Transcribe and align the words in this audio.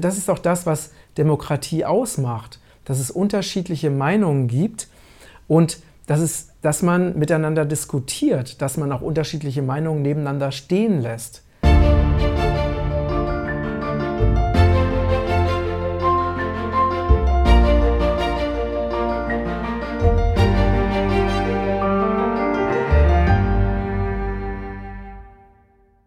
Das 0.00 0.16
ist 0.16 0.30
auch 0.30 0.38
das, 0.38 0.64
was 0.64 0.92
Demokratie 1.16 1.84
ausmacht, 1.84 2.60
dass 2.84 3.00
es 3.00 3.10
unterschiedliche 3.10 3.90
Meinungen 3.90 4.46
gibt 4.46 4.86
und 5.48 5.80
dass, 6.06 6.20
es, 6.20 6.50
dass 6.62 6.82
man 6.82 7.18
miteinander 7.18 7.64
diskutiert, 7.64 8.62
dass 8.62 8.76
man 8.76 8.92
auch 8.92 9.00
unterschiedliche 9.00 9.60
Meinungen 9.60 10.02
nebeneinander 10.02 10.52
stehen 10.52 11.02
lässt. 11.02 11.42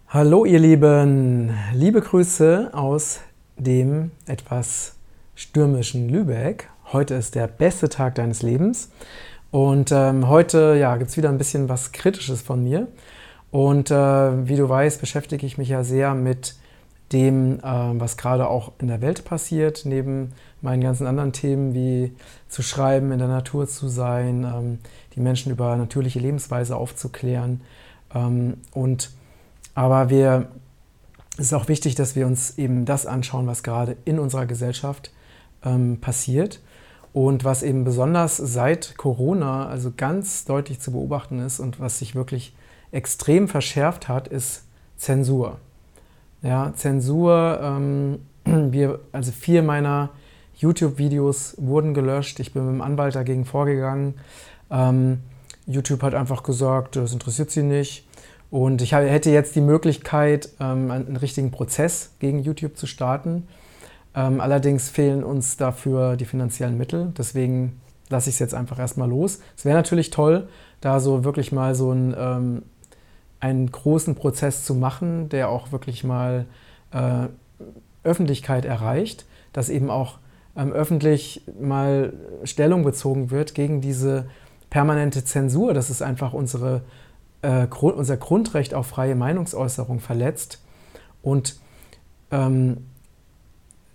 Hallo 0.08 0.46
ihr 0.46 0.60
Lieben, 0.60 1.54
liebe 1.74 2.00
Grüße 2.00 2.70
aus 2.72 3.20
dem 3.64 4.12
etwas 4.26 4.96
stürmischen 5.36 6.10
Lübeck. 6.10 6.70
Heute 6.92 7.16
ist 7.16 7.36
der 7.36 7.48
beste 7.48 7.90
Tag 7.90 8.16
deines 8.16 8.42
Lebens 8.42 8.92
und 9.52 9.92
ähm, 9.92 10.28
heute 10.28 10.76
ja, 10.80 10.96
gibt 10.98 11.12
es 11.12 11.18
wieder 11.18 11.30
ein 11.30 11.38
bisschen 11.38 11.70
was 11.70 11.92
Kritisches 11.92 12.42
von 12.42 12.64
mir. 12.64 12.88
Und 13.52 13.92
äh, 13.92 14.48
wie 14.48 14.56
du 14.56 14.68
weißt, 14.68 15.02
beschäftige 15.02 15.46
ich 15.46 15.58
mich 15.58 15.70
ja 15.70 15.84
sehr 15.84 16.14
mit 16.16 16.56
dem, 17.12 17.60
äh, 17.60 17.62
was 17.64 18.16
gerade 18.16 18.48
auch 18.48 18.72
in 18.80 18.88
der 18.88 19.02
Welt 19.02 19.26
passiert, 19.26 19.82
neben 19.84 20.32
meinen 20.62 20.82
ganzen 20.82 21.06
anderen 21.06 21.34
Themen 21.34 21.74
wie 21.74 22.16
zu 22.48 22.62
schreiben, 22.62 23.12
in 23.12 23.20
der 23.20 23.28
Natur 23.28 23.68
zu 23.68 23.90
sein, 23.90 24.46
ähm, 24.46 24.80
die 25.16 25.20
Menschen 25.20 25.52
über 25.52 25.76
natürliche 25.76 26.20
Lebensweise 26.20 26.78
aufzuklären. 26.78 27.62
Ähm, 28.16 28.58
und 28.74 29.12
aber 29.76 30.10
wir 30.10 30.48
es 31.38 31.48
ist 31.48 31.54
auch 31.54 31.68
wichtig, 31.68 31.96
dass 31.96 32.16
wir 32.16 32.28
uns 32.28 32.58
eben 32.58 32.86
das 32.86 33.06
anschauen, 33.06 33.48
was 33.48 33.64
gerade 33.64 33.98
in 34.06 34.20
unserer 34.20 34.46
Gesellschaft 34.46 35.12
ähm, 35.64 36.00
passiert 36.02 36.60
und 37.14 37.44
was 37.44 37.64
eben 37.64 37.84
besonders 37.84 38.38
seit 38.38 38.98
Corona 38.98 39.68
also 39.68 39.92
ganz 39.96 40.46
deutlich 40.46 40.80
zu 40.80 40.92
beobachten 40.92 41.40
ist 41.40 41.60
und 41.60 41.80
was 41.80 42.00
sich 42.00 42.16
wirklich 42.16 42.56
extrem 42.92 43.48
verschärft 43.48 44.08
hat, 44.08 44.28
ist 44.28 44.64
Zensur. 44.98 45.58
Ja, 46.42 46.74
Zensur, 46.76 47.60
ähm, 47.62 48.20
wir, 48.72 49.00
also 49.12 49.32
vier 49.32 49.64
meiner 49.64 50.10
YouTube-Videos 50.56 51.56
wurden 51.58 51.94
gelöscht. 51.94 52.40
Ich 52.40 52.54
bin 52.54 52.66
mit 52.66 52.76
dem 52.76 52.82
Anwalt 52.82 53.16
dagegen 53.16 53.46
vorgegangen. 53.46 54.16
Ähm, 54.70 55.20
YouTube 55.66 56.04
hat 56.04 56.14
einfach 56.14 56.44
gesagt, 56.44 56.96
das 56.96 57.14
interessiert 57.14 57.52
sie 57.52 57.64
nicht. 57.64 58.06
Und 58.52 58.82
ich 58.82 58.92
hätte 58.92 59.32
jetzt 59.32 59.56
die 59.56 59.62
Möglichkeit, 59.62 60.50
ähm, 60.60 60.92
einen 60.92 61.16
richtigen 61.16 61.52
Prozess 61.52 62.12
gegen 62.20 62.40
YouTube 62.40 62.78
zu 62.78 62.86
starten. 62.86 63.48
Ähm, 64.14 64.42
allerdings 64.42 64.90
fehlen 64.90 65.24
uns 65.24 65.56
dafür 65.56 66.18
die 66.18 66.26
finanziellen 66.26 66.78
Mittel. 66.78 67.14
Deswegen 67.18 67.80
lasse 68.10 68.30
ich 68.30 68.36
es 68.36 68.40
jetzt 68.40 68.54
einfach 68.54 68.78
erstmal 68.78 69.10
los. 69.10 69.40
Es 69.56 69.64
wäre 69.64 69.78
natürlich 69.78 70.10
toll, 70.10 70.50
da 70.82 71.00
so 71.00 71.24
wirklich 71.24 71.54
mal 71.54 71.76
so 71.76 71.92
einen, 71.92 72.14
ähm, 72.18 72.64
einen 73.40 73.72
großen 73.72 74.16
Prozess 74.16 74.66
zu 74.66 74.76
machen, 74.76 75.30
der 75.30 75.48
auch 75.48 75.72
wirklich 75.72 76.04
mal 76.04 76.46
äh, 76.92 77.28
Öffentlichkeit 78.04 78.66
erreicht, 78.66 79.26
dass 79.54 79.70
eben 79.70 79.90
auch 79.90 80.20
öffentlich 80.54 81.44
mal 81.62 82.12
Stellung 82.44 82.84
bezogen 82.84 83.32
wird 83.32 83.56
gegen 83.56 83.80
diese 83.80 84.26
permanente 84.70 85.24
Zensur. 85.24 85.74
Das 85.74 85.90
ist 85.90 86.02
einfach 86.02 86.34
unsere 86.34 86.82
äh, 87.42 87.66
unser 87.66 88.18
Grundrecht 88.18 88.74
auf 88.74 88.88
freie 88.88 89.16
Meinungsäußerung 89.16 90.00
verletzt. 90.00 90.60
Und, 91.22 91.60
ähm, 92.32 92.86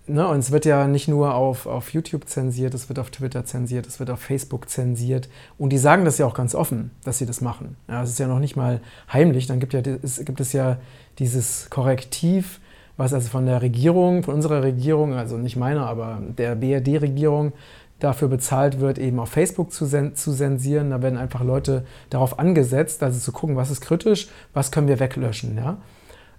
ne, 0.07 0.27
und 0.29 0.39
es 0.39 0.51
wird 0.51 0.65
ja 0.65 0.87
nicht 0.87 1.09
nur 1.09 1.35
auf, 1.35 1.67
auf 1.67 1.93
YouTube 1.93 2.29
zensiert, 2.29 2.75
es 2.75 2.89
wird 2.89 2.99
auf 2.99 3.11
Twitter 3.11 3.45
zensiert, 3.45 3.87
es 3.87 3.99
wird 3.99 4.11
auf 4.11 4.21
Facebook 4.21 4.69
zensiert. 4.69 5.29
Und 5.59 5.71
die 5.71 5.79
sagen 5.79 6.05
das 6.05 6.19
ja 6.19 6.27
auch 6.27 6.35
ganz 6.35 6.55
offen, 6.55 6.91
dass 7.05 7.19
sie 7.19 7.27
das 7.27 7.41
machen. 7.41 7.77
Ja, 7.89 8.03
es 8.03 8.11
ist 8.11 8.19
ja 8.19 8.27
noch 8.27 8.41
nicht 8.41 8.57
mal 8.57 8.81
heimlich. 9.13 9.47
Dann 9.47 9.61
gibt, 9.61 9.73
ja, 9.73 9.81
es, 9.81 10.25
gibt 10.25 10.41
es 10.41 10.53
ja 10.53 10.79
dieses 11.19 11.71
Korrektiv, 11.71 12.61
was 12.97 13.13
also 13.13 13.29
von 13.29 13.47
der 13.47 13.63
Regierung, 13.63 14.23
von 14.23 14.35
unserer 14.35 14.63
Regierung, 14.63 15.15
also 15.15 15.37
nicht 15.37 15.57
meiner, 15.57 15.87
aber 15.87 16.23
der 16.39 16.55
BRD-Regierung, 16.55 17.53
dafür 17.99 18.29
bezahlt 18.29 18.81
wird, 18.81 18.99
eben 18.99 19.19
auf 19.19 19.31
Facebook 19.31 19.73
zu, 19.73 19.87
zu 19.87 20.35
zensieren. 20.35 20.91
Da 20.91 21.03
werden 21.03 21.19
einfach 21.19 21.43
Leute 21.43 21.85
darauf 22.11 22.39
angesetzt, 22.39 23.03
also 23.03 23.19
zu 23.19 23.33
gucken, 23.33 23.57
was 23.57 23.71
ist 23.71 23.81
kritisch, 23.81 24.29
was 24.53 24.71
können 24.71 24.89
wir 24.89 25.01
weglöschen. 25.01 25.57
Ja? 25.57 25.79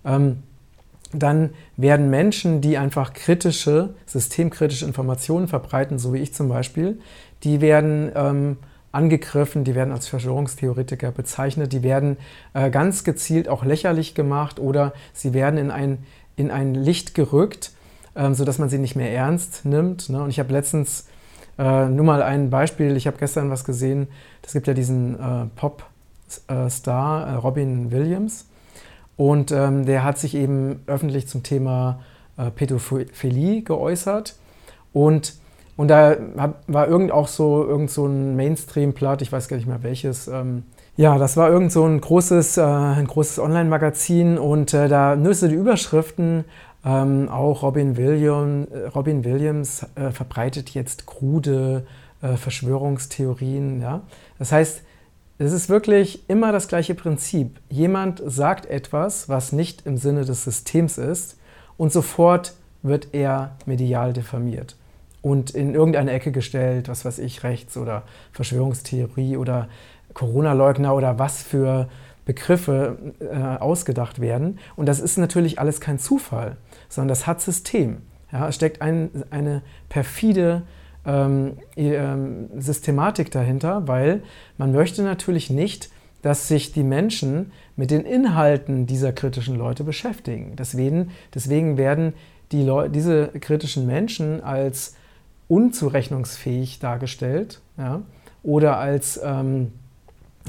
Ähm, 0.05 0.43
dann 1.13 1.51
werden 1.77 2.09
Menschen, 2.09 2.61
die 2.61 2.77
einfach 2.77 3.13
kritische, 3.13 3.95
systemkritische 4.05 4.85
Informationen 4.85 5.47
verbreiten, 5.47 5.99
so 5.99 6.13
wie 6.13 6.19
ich 6.19 6.33
zum 6.33 6.49
Beispiel, 6.49 6.99
die 7.43 7.61
werden 7.61 8.11
ähm, 8.15 8.57
angegriffen, 8.91 9.63
die 9.63 9.75
werden 9.75 9.93
als 9.93 10.07
Verschwörungstheoretiker 10.07 11.11
bezeichnet, 11.11 11.71
die 11.71 11.83
werden 11.83 12.17
äh, 12.53 12.69
ganz 12.69 13.03
gezielt 13.03 13.47
auch 13.47 13.63
lächerlich 13.63 14.15
gemacht 14.15 14.59
oder 14.59 14.93
sie 15.13 15.33
werden 15.33 15.57
in 15.57 15.71
ein, 15.71 15.99
in 16.35 16.51
ein 16.51 16.73
Licht 16.75 17.15
gerückt, 17.15 17.71
ähm, 18.15 18.33
sodass 18.33 18.59
man 18.59 18.69
sie 18.69 18.79
nicht 18.79 18.95
mehr 18.95 19.11
ernst 19.11 19.65
nimmt. 19.65 20.09
Ne? 20.09 20.21
Und 20.21 20.29
ich 20.29 20.39
habe 20.39 20.51
letztens 20.51 21.05
äh, 21.57 21.87
nur 21.87 22.05
mal 22.05 22.21
ein 22.21 22.49
Beispiel, 22.49 22.95
ich 22.95 23.07
habe 23.07 23.17
gestern 23.17 23.49
was 23.49 23.63
gesehen, 23.63 24.07
es 24.45 24.53
gibt 24.53 24.67
ja 24.67 24.73
diesen 24.73 25.15
äh, 25.15 25.45
Pop-Star 25.55 27.27
äh, 27.27 27.33
Robin 27.35 27.91
Williams. 27.91 28.45
Und 29.15 29.51
ähm, 29.51 29.85
der 29.85 30.03
hat 30.03 30.19
sich 30.19 30.35
eben 30.35 30.81
öffentlich 30.85 31.27
zum 31.27 31.41
Thema 31.41 32.01
äh, 32.37 32.51
Pädophilie 32.51 33.63
geäußert. 33.63 34.35
Und 34.93 35.33
und 35.77 35.89
da 35.89 36.17
war 36.65 36.87
irgend 36.87 37.11
auch 37.11 37.27
so, 37.27 37.63
irgend 37.63 37.91
so 37.91 38.07
ein 38.07 38.35
Mainstream-Platt, 38.35 39.21
ich 39.21 39.31
weiß 39.31 39.47
gar 39.47 39.57
nicht 39.57 39.67
mehr 39.67 39.83
welches. 39.83 40.27
Ähm, 40.27 40.63
ja, 40.97 41.19
das 41.19 41.37
war 41.37 41.51
irgend 41.51 41.71
so 41.71 41.85
ein 41.85 42.01
großes, 42.01 42.57
äh, 42.57 43.03
großes 43.03 43.37
Online-Magazin. 43.37 44.39
Und 44.39 44.73
äh, 44.73 44.87
da 44.87 45.15
nüsse 45.15 45.47
die 45.47 45.55
Überschriften 45.55 46.45
ähm, 46.85 47.29
auch 47.29 47.63
Robin, 47.63 47.97
William, 47.97 48.67
äh, 48.71 48.87
Robin 48.87 49.23
Williams 49.23 49.85
äh, 49.95 50.11
verbreitet 50.11 50.71
jetzt 50.71 51.05
krude 51.05 51.85
äh, 52.21 52.35
Verschwörungstheorien. 52.35 53.81
Ja? 53.81 54.01
Das 54.39 54.51
heißt, 54.51 54.81
es 55.39 55.51
ist 55.51 55.69
wirklich 55.69 56.27
immer 56.29 56.51
das 56.51 56.67
gleiche 56.67 56.95
Prinzip. 56.95 57.59
Jemand 57.69 58.21
sagt 58.25 58.65
etwas, 58.65 59.29
was 59.29 59.51
nicht 59.51 59.85
im 59.85 59.97
Sinne 59.97 60.25
des 60.25 60.43
Systems 60.43 60.97
ist, 60.97 61.37
und 61.77 61.93
sofort 61.93 62.55
wird 62.81 63.09
er 63.13 63.55
medial 63.65 64.13
diffamiert 64.13 64.75
und 65.21 65.51
in 65.51 65.75
irgendeine 65.75 66.11
Ecke 66.11 66.31
gestellt, 66.31 66.89
was 66.89 67.05
weiß 67.05 67.19
ich, 67.19 67.43
Rechts- 67.43 67.77
oder 67.77 68.03
Verschwörungstheorie 68.31 69.37
oder 69.37 69.67
Corona-Leugner 70.13 70.95
oder 70.95 71.19
was 71.19 71.43
für 71.43 71.89
Begriffe 72.27 72.97
äh, 73.19 73.35
ausgedacht 73.35 74.19
werden. 74.19 74.59
Und 74.75 74.85
das 74.85 74.99
ist 74.99 75.17
natürlich 75.17 75.59
alles 75.59 75.79
kein 75.79 75.97
Zufall, 75.97 76.57
sondern 76.89 77.07
das 77.07 77.25
hat 77.25 77.41
System. 77.41 78.01
Ja, 78.33 78.49
es 78.49 78.55
steckt 78.55 78.81
ein, 78.81 79.09
eine 79.29 79.61
perfide 79.87 80.63
ähm, 81.05 81.53
ähm, 81.77 82.49
Systematik 82.59 83.31
dahinter, 83.31 83.87
weil 83.87 84.23
man 84.57 84.73
möchte 84.73 85.03
natürlich 85.03 85.49
nicht, 85.49 85.89
dass 86.21 86.49
sich 86.49 86.73
die 86.73 86.83
Menschen 86.83 87.53
mit 87.77 87.91
den 87.91 88.03
Inhalten 88.03 88.85
dieser 88.85 89.13
kritischen 89.13 89.55
Leute 89.55 89.85
beschäftigen. 89.85 90.57
Deswegen, 90.57 91.11
deswegen 91.33 91.77
werden 91.77 92.13
die 92.51 92.69
diese 92.89 93.27
kritischen 93.39 93.87
Menschen 93.87 94.43
als 94.43 94.95
unzurechnungsfähig 95.47 96.79
dargestellt 96.79 97.61
ja, 97.77 98.01
oder 98.43 98.77
als 98.77 99.17
ähm, 99.23 99.71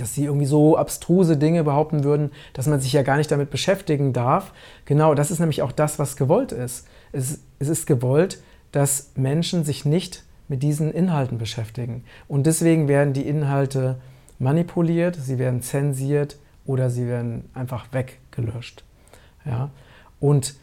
dass 0.01 0.15
sie 0.15 0.25
irgendwie 0.25 0.47
so 0.47 0.77
abstruse 0.77 1.37
Dinge 1.37 1.65
behaupten 1.65 2.05
würden, 2.05 2.31
dass 2.53 2.67
man 2.67 2.81
sich 2.81 2.93
ja 2.93 3.03
gar 3.03 3.17
nicht 3.17 3.31
damit 3.31 3.51
beschäftigen 3.51 4.13
darf. 4.13 4.53
Genau, 4.85 5.15
das 5.15 5.31
ist 5.31 5.39
nämlich 5.39 5.63
auch 5.63 5.73
das, 5.73 5.99
was 5.99 6.17
gewollt 6.17 6.53
ist. 6.53 6.87
Es, 7.13 7.41
es 7.59 7.69
ist 7.69 7.87
gewollt, 7.87 8.43
dass 8.73 9.13
Menschen 9.17 9.65
sich 9.65 9.85
nicht 9.85 10.25
mit 10.49 10.63
diesen 10.63 10.91
Inhalten 10.93 11.39
beschäftigen. 11.39 12.05
Und 12.27 12.47
deswegen 12.47 12.89
werden 12.89 13.13
die 13.13 13.29
Inhalte 13.29 13.97
manipuliert, 14.39 15.17
sie 15.17 15.39
werden 15.39 15.63
zensiert 15.63 16.39
oder 16.65 16.91
sie 16.91 17.07
werden 17.07 17.49
einfach 17.55 17.87
weggelöscht. 17.93 18.85
Ja? 19.45 19.71
Und 20.21 20.55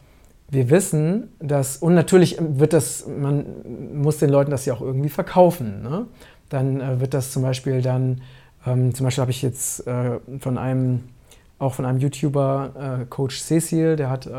wir 0.49 0.69
wissen, 0.69 1.29
dass, 1.39 1.77
und 1.77 1.95
natürlich 1.95 2.37
wird 2.39 2.73
das, 2.73 3.05
man 3.07 3.45
muss 3.93 4.17
den 4.17 4.29
Leuten 4.29 4.51
das 4.51 4.65
ja 4.65 4.73
auch 4.73 4.81
irgendwie 4.81 5.09
verkaufen. 5.09 5.81
Ne? 5.81 6.05
Dann 6.49 6.81
äh, 6.81 6.99
wird 6.99 7.13
das 7.13 7.31
zum 7.31 7.41
Beispiel 7.41 7.81
dann 7.81 8.21
ähm, 8.65 8.93
zum 8.93 9.05
Beispiel 9.05 9.21
habe 9.21 9.31
ich 9.31 9.41
jetzt 9.41 9.85
äh, 9.87 10.19
von 10.39 10.57
einem, 10.57 11.03
auch 11.59 11.73
von 11.73 11.85
einem 11.85 11.99
YouTuber, 11.99 13.01
äh, 13.01 13.05
Coach 13.05 13.39
Cecil, 13.39 13.95
der 13.95 14.09
hat 14.09 14.27
äh, 14.27 14.31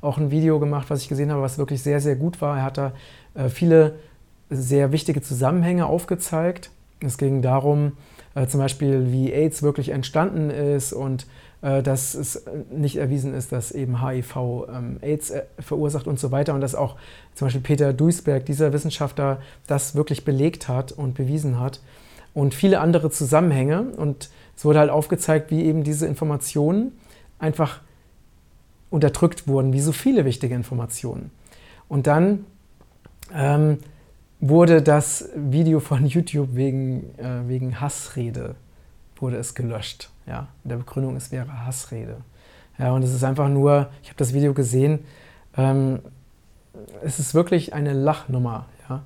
auch 0.00 0.18
ein 0.18 0.30
Video 0.30 0.60
gemacht, 0.60 0.90
was 0.90 1.02
ich 1.02 1.08
gesehen 1.08 1.30
habe, 1.30 1.42
was 1.42 1.58
wirklich 1.58 1.82
sehr, 1.82 2.00
sehr 2.00 2.16
gut 2.16 2.40
war. 2.40 2.58
Er 2.58 2.64
hat 2.64 2.78
da 2.78 2.92
äh, 3.34 3.48
viele 3.48 3.96
sehr 4.50 4.92
wichtige 4.92 5.22
Zusammenhänge 5.22 5.86
aufgezeigt. 5.86 6.70
Es 7.00 7.18
ging 7.18 7.42
darum, 7.42 7.92
äh, 8.34 8.46
zum 8.46 8.60
Beispiel, 8.60 9.10
wie 9.10 9.32
AIDS 9.32 9.62
wirklich 9.62 9.88
entstanden 9.88 10.50
ist 10.50 10.92
und 10.92 11.26
äh, 11.62 11.82
dass 11.82 12.14
es 12.14 12.44
nicht 12.70 12.96
erwiesen 12.96 13.34
ist, 13.34 13.50
dass 13.50 13.72
eben 13.72 14.06
HIV 14.06 14.68
ähm, 14.72 14.98
AIDS 15.00 15.32
verursacht 15.58 16.06
und 16.06 16.20
so 16.20 16.30
weiter 16.30 16.54
und 16.54 16.60
dass 16.60 16.74
auch 16.74 16.96
zum 17.34 17.46
Beispiel 17.46 17.62
Peter 17.62 17.92
Duisberg, 17.92 18.46
dieser 18.46 18.72
Wissenschaftler, 18.72 19.40
das 19.66 19.94
wirklich 19.96 20.24
belegt 20.24 20.68
hat 20.68 20.92
und 20.92 21.14
bewiesen 21.14 21.58
hat 21.58 21.80
und 22.36 22.54
viele 22.54 22.80
andere 22.80 23.10
Zusammenhänge 23.10 23.80
und 23.80 24.28
es 24.54 24.66
wurde 24.66 24.78
halt 24.78 24.90
aufgezeigt, 24.90 25.50
wie 25.50 25.64
eben 25.64 25.84
diese 25.84 26.06
Informationen 26.06 26.92
einfach 27.38 27.80
unterdrückt 28.90 29.48
wurden, 29.48 29.72
wie 29.72 29.80
so 29.80 29.90
viele 29.90 30.26
wichtige 30.26 30.54
Informationen. 30.54 31.30
Und 31.88 32.06
dann 32.06 32.44
ähm, 33.34 33.78
wurde 34.38 34.82
das 34.82 35.30
Video 35.34 35.80
von 35.80 36.04
YouTube 36.04 36.50
wegen, 36.52 37.18
äh, 37.18 37.48
wegen 37.48 37.80
Hassrede 37.80 38.54
wurde 39.18 39.38
es 39.38 39.54
gelöscht. 39.54 40.10
Ja, 40.26 40.48
in 40.62 40.68
der 40.68 40.76
Begründung, 40.76 41.16
es 41.16 41.32
wäre 41.32 41.64
Hassrede. 41.64 42.18
Ja, 42.78 42.92
und 42.92 43.02
es 43.02 43.14
ist 43.14 43.24
einfach 43.24 43.48
nur, 43.48 43.88
ich 44.02 44.10
habe 44.10 44.18
das 44.18 44.34
Video 44.34 44.52
gesehen, 44.52 44.98
ähm, 45.56 46.00
es 47.02 47.18
ist 47.18 47.32
wirklich 47.32 47.72
eine 47.72 47.94
Lachnummer. 47.94 48.66
Ja. 48.90 49.04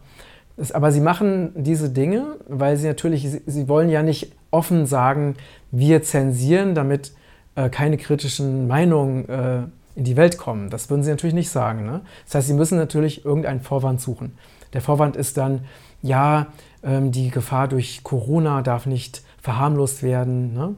Es, 0.61 0.73
aber 0.73 0.93
sie 0.93 1.01
machen 1.01 1.53
diese 1.55 1.91
Dinge, 1.91 2.37
weil 2.49 2.77
sie 2.77 2.87
natürlich, 2.87 3.23
sie, 3.23 3.43
sie, 3.47 3.69
wollen 3.69 3.89
ja 3.89 4.03
nicht 4.03 4.33
offen 4.51 4.87
sagen, 4.87 5.37
wir 5.71 6.03
zensieren, 6.03 6.75
damit 6.75 7.13
äh, 7.55 7.71
keine 7.71 7.97
kritischen 7.97 8.69
Meinungen 8.69 9.29
äh, 9.29 9.63
in 9.97 10.05
die 10.05 10.17
Welt 10.17 10.39
kommen. 10.39 10.71
Das 10.71 10.91
würden 10.91 11.03
sie 11.03 11.11
natürlich 11.11 11.35
nicht 11.35 11.51
sagen. 11.51 11.87
Ne? 11.87 12.03
Das 12.27 12.35
heißt, 12.37 12.49
sie 12.49 12.55
müssen 12.55 12.79
natürlich 12.79 13.25
irgendeinen 13.25 13.61
Vorwand 13.61 14.01
suchen. 14.01 14.37
Der 14.73 14.81
Vorwand 14.81 15.17
ist 15.17 15.37
dann, 15.37 15.65
ja, 16.03 16.49
ähm, 16.83 17.11
die 17.11 17.31
Gefahr 17.31 17.69
durch 17.69 18.03
Corona 18.03 18.63
darf 18.63 18.87
nicht 18.87 19.23
verharmlost 19.41 20.03
werden. 20.03 20.55
Ne? 20.55 20.75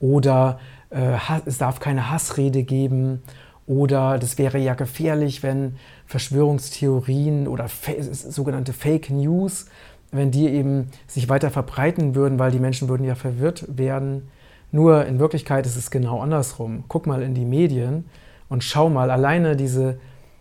Oder 0.00 0.58
äh, 0.90 1.16
es 1.46 1.58
darf 1.58 1.80
keine 1.80 2.10
Hassrede 2.10 2.62
geben. 2.62 3.22
Oder 3.66 4.18
das 4.18 4.38
wäre 4.38 4.58
ja 4.58 4.74
gefährlich, 4.74 5.42
wenn 5.42 5.76
Verschwörungstheorien 6.06 7.48
oder 7.48 7.68
sogenannte 7.68 8.72
Fake 8.72 9.10
News, 9.10 9.66
wenn 10.12 10.30
die 10.30 10.48
eben 10.48 10.90
sich 11.06 11.28
weiter 11.28 11.50
verbreiten 11.50 12.14
würden, 12.14 12.38
weil 12.38 12.52
die 12.52 12.58
Menschen 12.58 12.88
würden 12.88 13.04
ja 13.04 13.14
verwirrt 13.14 13.64
werden. 13.76 14.28
Nur 14.70 15.06
in 15.06 15.18
Wirklichkeit 15.18 15.66
ist 15.66 15.76
es 15.76 15.90
genau 15.90 16.20
andersrum. 16.20 16.84
Guck 16.88 17.06
mal 17.06 17.22
in 17.22 17.34
die 17.34 17.44
Medien 17.44 18.04
und 18.48 18.62
schau 18.62 18.88
mal 18.88 19.10
alleine 19.10 19.56
diese 19.56 19.98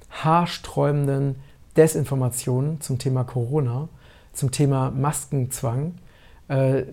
haarsträubenden 0.10 1.36
Desinformationen 1.76 2.82
zum 2.82 3.00
Thema 3.00 3.24
Corona, 3.24 3.90
zum 4.32 4.52
Thema 4.52 4.92
Maskenzwang. 4.92 5.96
Äh, 6.48 6.84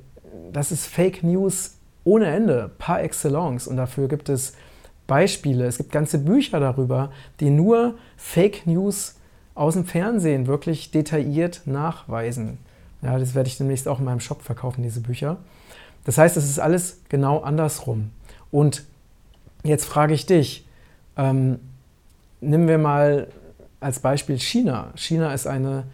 das 0.52 0.72
ist 0.72 0.87
Fake 0.87 1.22
News 1.22 1.76
ohne 2.05 2.26
Ende, 2.26 2.70
par 2.78 3.02
excellence. 3.02 3.67
Und 3.67 3.76
dafür 3.76 4.08
gibt 4.08 4.28
es 4.28 4.55
Beispiele. 5.10 5.66
Es 5.66 5.76
gibt 5.76 5.90
ganze 5.90 6.18
Bücher 6.18 6.60
darüber, 6.60 7.10
die 7.40 7.50
nur 7.50 7.96
Fake 8.16 8.64
News 8.64 9.16
aus 9.56 9.74
dem 9.74 9.84
Fernsehen 9.84 10.46
wirklich 10.46 10.92
detailliert 10.92 11.62
nachweisen. 11.64 12.58
Ja, 13.02 13.18
das 13.18 13.34
werde 13.34 13.48
ich 13.48 13.58
demnächst 13.58 13.88
auch 13.88 13.98
in 13.98 14.04
meinem 14.04 14.20
Shop 14.20 14.40
verkaufen, 14.42 14.84
diese 14.84 15.00
Bücher. 15.00 15.38
Das 16.04 16.16
heißt, 16.16 16.36
es 16.36 16.44
ist 16.44 16.60
alles 16.60 17.00
genau 17.08 17.40
andersrum. 17.40 18.12
Und 18.52 18.84
jetzt 19.64 19.84
frage 19.84 20.14
ich 20.14 20.26
dich, 20.26 20.64
ähm, 21.16 21.58
nehmen 22.40 22.68
wir 22.68 22.78
mal 22.78 23.26
als 23.80 23.98
Beispiel 23.98 24.38
China. 24.38 24.92
China 24.94 25.34
ist 25.34 25.48
eine 25.48 25.86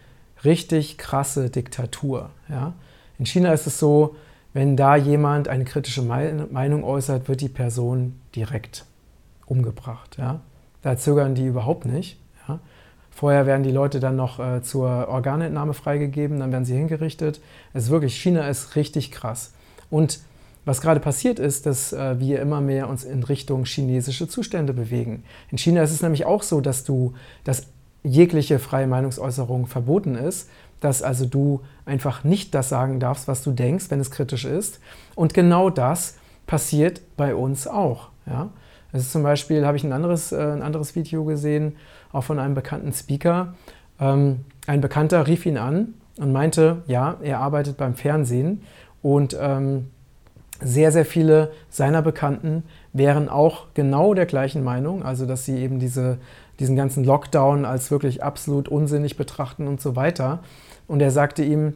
richtig 0.43 0.99
krasse 0.99 1.49
Diktatur. 1.49 2.29
Ja? 2.49 2.73
In 3.17 3.25
China 3.25 3.51
ist 3.51 3.65
es 3.65 3.79
so, 3.79 4.15
wenn 4.53 4.77
da 4.77 4.95
jemand 4.95 5.47
eine 5.47 5.65
kritische 5.65 6.03
Meinung 6.03 6.83
äußert, 6.83 7.27
wird 7.27 7.41
die 7.41 7.49
Person 7.49 8.19
direkt 8.35 8.85
umgebracht. 9.47 10.17
Ja? 10.17 10.41
Da 10.81 10.97
zögern 10.97 11.35
die 11.35 11.45
überhaupt 11.45 11.85
nicht. 11.85 12.19
Ja? 12.47 12.59
Vorher 13.09 13.47
werden 13.47 13.63
die 13.63 13.71
Leute 13.71 13.99
dann 13.99 14.15
noch 14.15 14.39
äh, 14.39 14.61
zur 14.61 15.07
Organentnahme 15.07 15.73
freigegeben, 15.73 16.39
dann 16.39 16.51
werden 16.51 16.65
sie 16.65 16.75
hingerichtet. 16.75 17.41
Es 17.73 17.85
ist 17.85 17.89
wirklich, 17.89 18.15
China 18.15 18.47
ist 18.47 18.75
richtig 18.75 19.11
krass. 19.11 19.53
Und 19.89 20.19
was 20.65 20.81
gerade 20.81 20.99
passiert 20.99 21.39
ist, 21.39 21.65
dass 21.65 21.93
äh, 21.93 22.19
wir 22.19 22.41
immer 22.41 22.59
mehr 22.59 22.89
uns 22.89 23.05
in 23.05 23.23
Richtung 23.23 23.63
chinesische 23.63 24.27
Zustände 24.27 24.73
bewegen. 24.73 25.23
In 25.49 25.57
China 25.57 25.81
ist 25.81 25.91
es 25.91 26.01
nämlich 26.01 26.25
auch 26.25 26.43
so, 26.43 26.59
dass 26.59 26.83
du, 26.83 27.13
dass 27.45 27.67
jegliche 28.03 28.59
freie 28.59 28.85
Meinungsäußerung 28.85 29.67
verboten 29.67 30.15
ist, 30.15 30.49
dass 30.79 31.01
also 31.01 31.25
du 31.25 31.61
einfach 31.85 32.23
nicht 32.23 32.53
das 32.53 32.69
sagen 32.69 32.99
darfst, 32.99 33.27
was 33.27 33.43
du 33.43 33.51
denkst, 33.51 33.85
wenn 33.89 33.99
es 33.99 34.11
kritisch 34.11 34.45
ist. 34.45 34.79
Und 35.15 35.33
genau 35.33 35.69
das 35.69 36.15
passiert 36.45 37.01
bei 37.15 37.33
uns 37.33 37.65
auch. 37.67 38.09
Ja? 38.25 38.49
Es 38.97 39.03
ist 39.03 39.11
zum 39.11 39.21
Beispiel, 39.21 39.65
habe 39.65 39.77
ich 39.77 39.83
ein 39.83 39.93
anderes, 39.93 40.31
äh, 40.31 40.37
ein 40.37 40.63
anderes 40.63 40.95
Video 40.95 41.23
gesehen, 41.23 41.75
auch 42.11 42.23
von 42.23 42.39
einem 42.39 42.55
bekannten 42.55 42.91
Speaker. 42.93 43.53
Ähm, 43.99 44.39
ein 44.65 44.81
Bekannter 44.81 45.27
rief 45.27 45.45
ihn 45.45 45.57
an 45.57 45.93
und 46.17 46.31
meinte, 46.31 46.81
ja, 46.87 47.17
er 47.21 47.39
arbeitet 47.39 47.77
beim 47.77 47.93
Fernsehen 47.93 48.63
und 49.03 49.37
ähm, 49.39 49.91
sehr, 50.59 50.91
sehr 50.91 51.05
viele 51.05 51.51
seiner 51.69 52.01
Bekannten 52.01 52.63
wären 52.91 53.29
auch 53.29 53.67
genau 53.75 54.15
der 54.15 54.25
gleichen 54.25 54.63
Meinung, 54.63 55.03
also 55.03 55.27
dass 55.27 55.45
sie 55.45 55.59
eben 55.59 55.77
diese, 55.77 56.17
diesen 56.59 56.75
ganzen 56.75 57.03
Lockdown 57.03 57.65
als 57.65 57.91
wirklich 57.91 58.23
absolut 58.23 58.67
unsinnig 58.67 59.15
betrachten 59.15 59.67
und 59.67 59.79
so 59.79 59.95
weiter. 59.95 60.39
Und 60.87 61.03
er 61.03 61.11
sagte 61.11 61.43
ihm, 61.43 61.75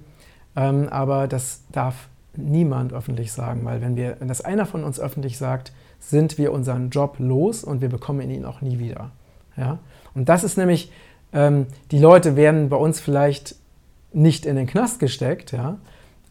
ähm, 0.56 0.90
aber 0.90 1.28
das 1.28 1.62
darf 1.72 2.10
niemand 2.36 2.94
öffentlich 2.94 3.32
sagen, 3.32 3.66
weil 3.66 3.82
wenn, 3.82 3.96
wir, 3.96 4.18
wenn 4.20 4.28
das 4.28 4.42
einer 4.42 4.66
von 4.66 4.84
uns 4.84 5.00
öffentlich 5.00 5.38
sagt, 5.38 5.72
sind 6.00 6.38
wir 6.38 6.52
unseren 6.52 6.90
Job 6.90 7.18
los 7.20 7.64
und 7.64 7.82
wir 7.82 7.90
bekommen 7.90 8.30
ihn 8.30 8.46
auch 8.46 8.62
nie 8.62 8.80
wieder. 8.80 9.12
Ja? 9.58 9.80
Und 10.14 10.30
das 10.30 10.44
ist 10.44 10.58
nämlich, 10.58 10.92
ähm, 11.34 11.68
die 11.92 12.00
Leute 12.00 12.36
werden 12.36 12.70
bei 12.70 12.78
uns 12.78 13.00
vielleicht 13.00 13.56
nicht 14.14 14.46
in 14.46 14.56
den 14.56 14.68
Knast 14.68 15.00
gesteckt, 15.00 15.52
ja, 15.52 15.78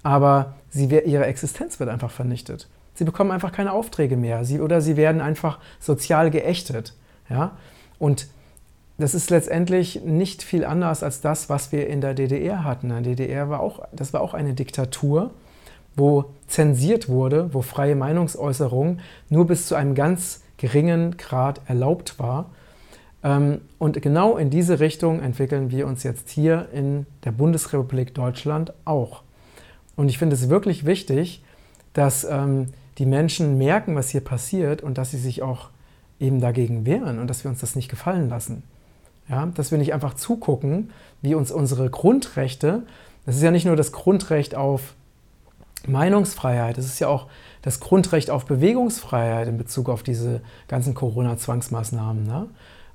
aber 0.02 0.55
sie, 0.70 0.87
ihre 0.87 1.26
Existenz 1.26 1.81
wird 1.81 1.88
einfach 1.88 2.11
vernichtet. 2.11 2.69
Sie 2.94 3.05
bekommen 3.05 3.31
einfach 3.31 3.53
keine 3.53 3.73
Aufträge 3.73 4.17
mehr 4.17 4.44
sie, 4.44 4.61
oder 4.61 4.81
sie 4.81 4.96
werden 4.96 5.20
einfach 5.20 5.58
sozial 5.79 6.31
geächtet. 6.31 6.94
Ja? 7.29 7.53
Und 7.99 8.29
das 8.99 9.14
ist 9.14 9.31
letztendlich 9.31 10.03
nicht 10.05 10.43
viel 10.43 10.64
anders 10.64 11.03
als 11.03 11.23
das, 11.23 11.49
was 11.49 11.73
wir 11.73 11.87
in 11.87 12.03
der 12.03 12.12
DDR 12.12 12.64
hatten. 12.64 12.91
In 12.91 13.03
DDR 13.03 13.49
war 13.49 13.61
auch, 13.61 13.87
das 13.93 14.12
war 14.12 14.20
auch 14.20 14.35
eine 14.35 14.53
Diktatur, 14.53 15.31
wo 16.00 16.25
zensiert 16.49 17.08
wurde, 17.08 17.55
wo 17.55 17.62
freie 17.62 17.94
Meinungsäußerung 17.94 18.99
nur 19.29 19.47
bis 19.47 19.67
zu 19.67 19.76
einem 19.76 19.94
ganz 19.94 20.43
geringen 20.56 21.17
Grad 21.17 21.61
erlaubt 21.67 22.19
war. 22.19 22.50
Ähm, 23.23 23.61
und 23.79 24.02
genau 24.02 24.37
in 24.37 24.50
diese 24.50 24.81
Richtung 24.81 25.20
entwickeln 25.20 25.70
wir 25.70 25.87
uns 25.87 26.02
jetzt 26.02 26.31
hier 26.31 26.69
in 26.73 27.06
der 27.25 27.32
Bundesrepublik 27.32 28.15
Deutschland 28.15 28.72
auch. 28.84 29.22
Und 29.94 30.08
ich 30.08 30.19
finde 30.19 30.34
es 30.34 30.48
wirklich 30.48 30.86
wichtig, 30.86 31.44
dass 31.93 32.24
ähm, 32.24 32.69
die 32.98 33.06
Menschen 33.06 33.58
merken, 33.58 33.94
was 33.94 34.08
hier 34.08 34.22
passiert 34.22 34.82
und 34.82 34.98
dass 34.98 35.10
sie 35.10 35.19
sich 35.19 35.43
auch 35.43 35.69
eben 36.19 36.41
dagegen 36.41 36.84
wehren 36.86 37.19
und 37.19 37.29
dass 37.29 37.44
wir 37.44 37.51
uns 37.51 37.60
das 37.60 37.77
nicht 37.77 37.89
gefallen 37.89 38.29
lassen. 38.29 38.63
Ja, 39.29 39.46
dass 39.46 39.70
wir 39.70 39.79
nicht 39.79 39.94
einfach 39.94 40.15
zugucken, 40.15 40.91
wie 41.22 41.34
uns 41.34 41.53
unsere 41.53 41.89
Grundrechte, 41.89 42.82
das 43.27 43.36
ist 43.36 43.43
ja 43.43 43.53
nicht 43.53 43.65
nur 43.65 43.77
das 43.77 43.93
Grundrecht 43.93 44.56
auf 44.56 44.94
Meinungsfreiheit, 45.87 46.79
es 46.79 46.87
ist 46.87 46.99
ja 46.99 47.08
auch 47.08 47.27
das 47.63 47.81
Grundrecht 47.81 48.31
auf 48.31 48.46
Bewegungsfreiheit 48.46 49.49
in 49.49 49.58
Bezug 49.58 49.89
auf 49.89 50.03
diese 50.03 50.41
ganzen 50.69 50.94
Corona-Zwangsmaßnahmen 50.94 52.25
ne? 52.27 52.46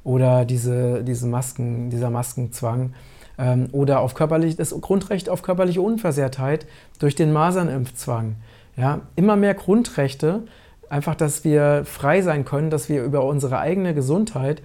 oder 0.03 0.45
diese, 0.45 1.03
diese 1.03 1.27
Masken, 1.27 1.89
dieser 1.89 2.09
Maskenzwang 2.09 2.93
ähm, 3.37 3.67
oder 3.71 3.99
auf 3.99 4.13
körperlich, 4.13 4.55
das 4.55 4.71
Grundrecht 4.81 5.29
auf 5.29 5.41
körperliche 5.41 5.81
Unversehrtheit 5.81 6.65
durch 6.99 7.15
den 7.15 7.31
Masernimpfzwang. 7.33 8.35
Ja, 8.77 9.01
immer 9.15 9.35
mehr 9.35 9.53
Grundrechte, 9.53 10.43
einfach, 10.89 11.15
dass 11.15 11.43
wir 11.43 11.83
frei 11.85 12.21
sein 12.21 12.45
können, 12.45 12.69
dass 12.69 12.89
wir 12.89 13.03
über 13.03 13.23
unsere 13.23 13.59
eigene 13.59 13.93
Gesundheit, 13.93 14.61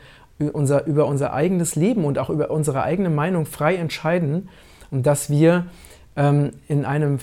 unser, 0.52 0.86
über 0.86 1.06
unser 1.06 1.32
eigenes 1.32 1.76
Leben 1.76 2.04
und 2.04 2.18
auch 2.18 2.30
über 2.30 2.50
unsere 2.50 2.82
eigene 2.82 3.10
Meinung 3.10 3.46
frei 3.46 3.76
entscheiden 3.76 4.48
und 4.90 5.06
dass 5.06 5.30
wir 5.30 5.66
ähm, 6.16 6.50
in 6.66 6.84
einem 6.84 7.18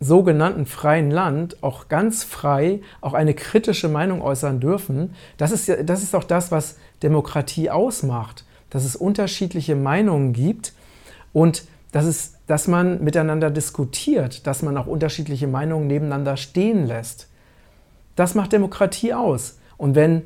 sogenannten 0.00 0.66
freien 0.66 1.10
Land 1.10 1.62
auch 1.62 1.88
ganz 1.88 2.24
frei 2.24 2.80
auch 3.00 3.12
eine 3.12 3.34
kritische 3.34 3.88
Meinung 3.88 4.22
äußern 4.22 4.58
dürfen. 4.58 5.14
Das 5.36 5.52
ist, 5.52 5.70
das 5.84 6.02
ist 6.02 6.14
auch 6.14 6.24
das, 6.24 6.50
was 6.50 6.76
Demokratie 7.02 7.70
ausmacht 7.70 8.44
dass 8.70 8.84
es 8.84 8.96
unterschiedliche 8.96 9.76
Meinungen 9.76 10.32
gibt 10.32 10.72
und 11.32 11.64
dass, 11.92 12.06
es, 12.06 12.34
dass 12.46 12.68
man 12.68 13.02
miteinander 13.02 13.50
diskutiert, 13.50 14.46
dass 14.46 14.62
man 14.62 14.76
auch 14.76 14.86
unterschiedliche 14.86 15.48
Meinungen 15.48 15.88
nebeneinander 15.88 16.36
stehen 16.36 16.86
lässt. 16.86 17.28
Das 18.14 18.34
macht 18.34 18.52
Demokratie 18.52 19.12
aus. 19.12 19.58
Und 19.76 19.96
wenn 19.96 20.22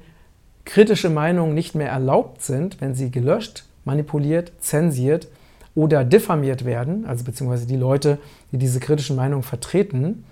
kritische 0.66 1.10
Meinungen 1.10 1.54
nicht 1.54 1.74
mehr 1.74 1.88
erlaubt 1.88 2.42
sind, 2.42 2.80
wenn 2.80 2.94
sie 2.94 3.10
gelöscht, 3.10 3.64
manipuliert, 3.84 4.52
zensiert 4.60 5.28
oder 5.74 6.04
diffamiert 6.04 6.64
werden, 6.64 7.04
also 7.06 7.24
beziehungsweise 7.24 7.66
die 7.66 7.76
Leute, 7.76 8.18
die 8.52 8.58
diese 8.58 8.80
kritischen 8.80 9.16
Meinungen 9.16 9.42
vertreten, 9.42 10.24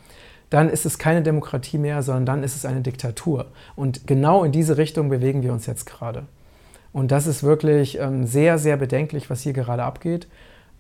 dann 0.50 0.68
ist 0.68 0.84
es 0.84 0.98
keine 0.98 1.22
Demokratie 1.22 1.78
mehr, 1.78 2.02
sondern 2.02 2.26
dann 2.26 2.42
ist 2.42 2.56
es 2.56 2.66
eine 2.66 2.82
Diktatur. 2.82 3.46
Und 3.74 4.06
genau 4.06 4.44
in 4.44 4.52
diese 4.52 4.76
Richtung 4.76 5.08
bewegen 5.08 5.42
wir 5.42 5.52
uns 5.52 5.66
jetzt 5.66 5.86
gerade. 5.86 6.24
Und 6.92 7.10
das 7.10 7.26
ist 7.26 7.42
wirklich 7.42 7.98
ähm, 7.98 8.26
sehr, 8.26 8.58
sehr 8.58 8.76
bedenklich, 8.76 9.30
was 9.30 9.40
hier 9.40 9.54
gerade 9.54 9.82
abgeht. 9.82 10.28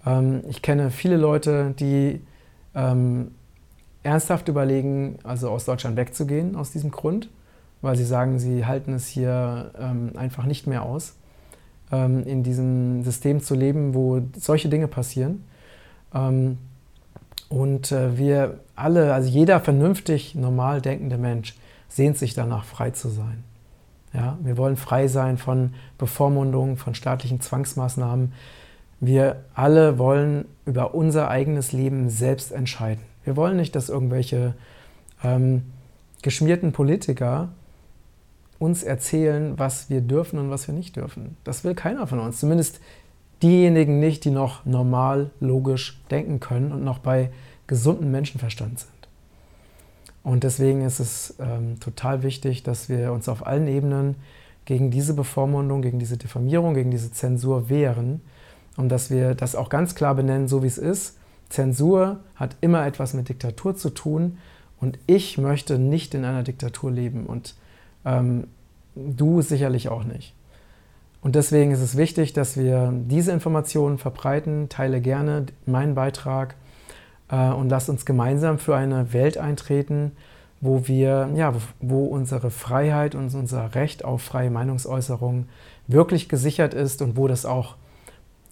Ähm, 0.06 0.42
ich 0.48 0.60
kenne 0.60 0.90
viele 0.90 1.16
Leute, 1.16 1.74
die 1.78 2.20
ähm, 2.74 3.32
ernsthaft 4.02 4.48
überlegen, 4.48 5.18
also 5.22 5.48
aus 5.48 5.64
Deutschland 5.64 5.96
wegzugehen 5.96 6.56
aus 6.56 6.70
diesem 6.70 6.90
Grund, 6.90 7.30
weil 7.80 7.96
sie 7.96 8.04
sagen, 8.04 8.38
sie 8.38 8.66
halten 8.66 8.94
es 8.94 9.06
hier 9.06 9.72
ähm, 9.80 10.12
einfach 10.16 10.44
nicht 10.44 10.66
mehr 10.66 10.82
aus, 10.82 11.14
in 11.92 12.42
diesem 12.42 13.04
System 13.04 13.40
zu 13.40 13.54
leben, 13.54 13.94
wo 13.94 14.22
solche 14.36 14.68
Dinge 14.68 14.88
passieren. 14.88 15.44
Ähm, 16.14 16.58
und 17.48 17.92
äh, 17.92 18.16
wir 18.16 18.60
alle, 18.74 19.12
also 19.12 19.28
jeder 19.28 19.60
vernünftig, 19.60 20.34
normal 20.34 20.80
denkende 20.80 21.18
Mensch, 21.18 21.54
sehnt 21.88 22.16
sich 22.16 22.32
danach, 22.32 22.64
frei 22.64 22.90
zu 22.90 23.08
sein. 23.08 23.44
Ja, 24.14 24.38
wir 24.42 24.56
wollen 24.56 24.76
frei 24.76 25.08
sein 25.08 25.38
von 25.38 25.74
Bevormundung, 25.98 26.76
von 26.76 26.94
staatlichen 26.94 27.40
Zwangsmaßnahmen. 27.40 28.32
Wir 29.00 29.44
alle 29.54 29.98
wollen 29.98 30.46
über 30.64 30.94
unser 30.94 31.28
eigenes 31.28 31.72
Leben 31.72 32.08
selbst 32.08 32.52
entscheiden. 32.52 33.02
Wir 33.24 33.36
wollen 33.36 33.56
nicht, 33.56 33.74
dass 33.74 33.88
irgendwelche 33.88 34.54
ähm, 35.22 35.62
geschmierten 36.22 36.72
Politiker 36.72 37.48
uns 38.62 38.84
erzählen, 38.84 39.58
was 39.58 39.90
wir 39.90 40.00
dürfen 40.00 40.38
und 40.38 40.48
was 40.48 40.68
wir 40.68 40.74
nicht 40.74 40.94
dürfen. 40.94 41.36
Das 41.42 41.64
will 41.64 41.74
keiner 41.74 42.06
von 42.06 42.20
uns. 42.20 42.38
Zumindest 42.38 42.80
diejenigen 43.42 43.98
nicht, 43.98 44.24
die 44.24 44.30
noch 44.30 44.64
normal, 44.64 45.30
logisch 45.40 46.00
denken 46.12 46.38
können 46.38 46.70
und 46.70 46.84
noch 46.84 46.98
bei 46.98 47.30
gesundem 47.66 48.12
Menschenverstand 48.12 48.78
sind. 48.78 48.90
Und 50.22 50.44
deswegen 50.44 50.82
ist 50.82 51.00
es 51.00 51.34
ähm, 51.40 51.80
total 51.80 52.22
wichtig, 52.22 52.62
dass 52.62 52.88
wir 52.88 53.12
uns 53.12 53.28
auf 53.28 53.44
allen 53.44 53.66
Ebenen 53.66 54.14
gegen 54.64 54.92
diese 54.92 55.14
Bevormundung, 55.14 55.82
gegen 55.82 55.98
diese 55.98 56.16
Diffamierung, 56.16 56.74
gegen 56.74 56.92
diese 56.92 57.10
Zensur 57.10 57.68
wehren 57.68 58.20
und 58.76 58.90
dass 58.90 59.10
wir 59.10 59.34
das 59.34 59.56
auch 59.56 59.70
ganz 59.70 59.96
klar 59.96 60.14
benennen, 60.14 60.46
so 60.46 60.62
wie 60.62 60.68
es 60.68 60.78
ist. 60.78 61.18
Zensur 61.48 62.20
hat 62.36 62.54
immer 62.60 62.86
etwas 62.86 63.12
mit 63.12 63.28
Diktatur 63.28 63.74
zu 63.74 63.90
tun 63.90 64.38
und 64.80 65.00
ich 65.08 65.36
möchte 65.36 65.80
nicht 65.80 66.14
in 66.14 66.24
einer 66.24 66.44
Diktatur 66.44 66.92
leben 66.92 67.26
und 67.26 67.56
ähm, 68.04 68.48
du 68.94 69.42
sicherlich 69.42 69.88
auch 69.88 70.04
nicht. 70.04 70.34
Und 71.22 71.36
deswegen 71.36 71.70
ist 71.70 71.80
es 71.80 71.96
wichtig, 71.96 72.32
dass 72.32 72.56
wir 72.56 72.92
diese 72.92 73.32
Informationen 73.32 73.98
verbreiten. 73.98 74.68
Teile 74.68 75.00
gerne 75.00 75.46
meinen 75.66 75.94
Beitrag 75.94 76.56
äh, 77.30 77.50
und 77.50 77.68
lasst 77.68 77.88
uns 77.88 78.04
gemeinsam 78.04 78.58
für 78.58 78.74
eine 78.74 79.12
Welt 79.12 79.38
eintreten, 79.38 80.12
wo 80.60 80.86
wir, 80.88 81.30
ja, 81.34 81.54
wo 81.80 82.06
unsere 82.06 82.50
Freiheit 82.50 83.14
und 83.14 83.34
unser 83.34 83.74
Recht 83.74 84.04
auf 84.04 84.22
freie 84.22 84.50
Meinungsäußerung 84.50 85.46
wirklich 85.86 86.28
gesichert 86.28 86.74
ist 86.74 87.02
und 87.02 87.16
wo 87.16 87.28
das 87.28 87.46
auch, 87.46 87.76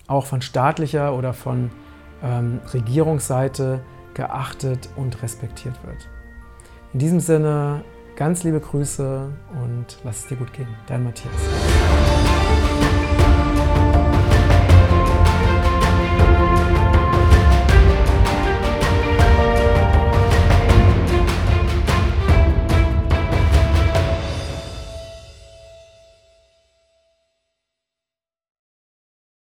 auch 0.06 0.26
von 0.26 0.40
staatlicher 0.40 1.16
oder 1.16 1.32
von 1.32 1.70
ähm, 2.22 2.60
Regierungsseite 2.72 3.80
geachtet 4.14 4.88
und 4.96 5.22
respektiert 5.22 5.74
wird. 5.84 6.08
In 6.92 6.98
diesem 6.98 7.20
Sinne 7.20 7.84
ganz 8.20 8.44
liebe 8.44 8.60
Grüße 8.60 9.32
und 9.62 9.86
lass 10.04 10.18
es 10.18 10.26
dir 10.26 10.36
gut 10.36 10.52
gehen. 10.52 10.68
Dein 10.86 11.04
Matthias. 11.04 11.32